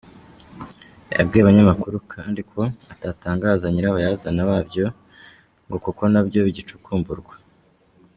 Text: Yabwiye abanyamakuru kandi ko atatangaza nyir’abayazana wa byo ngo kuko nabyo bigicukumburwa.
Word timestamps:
Yabwiye 1.15 1.41
abanyamakuru 1.43 1.97
kandi 2.13 2.39
ko 2.51 2.61
atatangaza 2.93 3.65
nyir’abayazana 3.69 4.41
wa 4.49 4.59
byo 4.67 4.85
ngo 5.65 5.77
kuko 5.85 6.01
nabyo 6.13 6.39
bigicukumburwa. 6.45 7.35